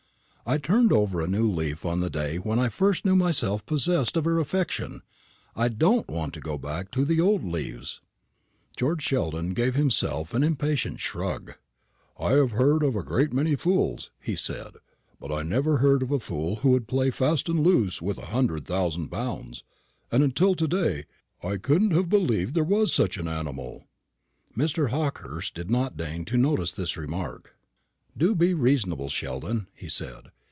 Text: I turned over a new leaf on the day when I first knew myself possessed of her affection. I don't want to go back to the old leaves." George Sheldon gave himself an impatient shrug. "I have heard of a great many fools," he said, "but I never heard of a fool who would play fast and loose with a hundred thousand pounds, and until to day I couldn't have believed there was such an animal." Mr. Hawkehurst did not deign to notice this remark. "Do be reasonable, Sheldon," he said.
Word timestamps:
I 0.43 0.57
turned 0.57 0.91
over 0.91 1.21
a 1.21 1.27
new 1.27 1.49
leaf 1.49 1.85
on 1.85 2.01
the 2.01 2.09
day 2.09 2.35
when 2.35 2.59
I 2.59 2.67
first 2.67 3.05
knew 3.05 3.15
myself 3.15 3.65
possessed 3.65 4.17
of 4.17 4.25
her 4.25 4.37
affection. 4.37 5.01
I 5.55 5.69
don't 5.69 6.09
want 6.09 6.33
to 6.33 6.41
go 6.41 6.57
back 6.57 6.91
to 6.91 7.05
the 7.05 7.21
old 7.21 7.41
leaves." 7.45 8.01
George 8.75 9.01
Sheldon 9.01 9.53
gave 9.53 9.75
himself 9.75 10.33
an 10.33 10.43
impatient 10.43 10.99
shrug. 10.99 11.53
"I 12.19 12.31
have 12.31 12.51
heard 12.51 12.83
of 12.83 12.97
a 12.97 13.03
great 13.03 13.31
many 13.31 13.55
fools," 13.55 14.11
he 14.19 14.35
said, 14.35 14.73
"but 15.21 15.31
I 15.31 15.43
never 15.43 15.77
heard 15.77 16.03
of 16.03 16.11
a 16.11 16.19
fool 16.19 16.57
who 16.57 16.71
would 16.71 16.87
play 16.87 17.11
fast 17.11 17.47
and 17.47 17.61
loose 17.61 18.01
with 18.01 18.17
a 18.17 18.25
hundred 18.33 18.65
thousand 18.65 19.07
pounds, 19.07 19.63
and 20.11 20.21
until 20.21 20.55
to 20.55 20.67
day 20.67 21.05
I 21.41 21.57
couldn't 21.57 21.91
have 21.91 22.09
believed 22.09 22.55
there 22.55 22.63
was 22.65 22.91
such 22.91 23.15
an 23.17 23.27
animal." 23.27 23.85
Mr. 24.57 24.89
Hawkehurst 24.89 25.53
did 25.53 25.71
not 25.71 25.95
deign 25.95 26.25
to 26.25 26.35
notice 26.35 26.73
this 26.73 26.97
remark. 26.97 27.55
"Do 28.17 28.35
be 28.35 28.53
reasonable, 28.53 29.07
Sheldon," 29.07 29.69
he 29.73 29.87
said. 29.87 30.31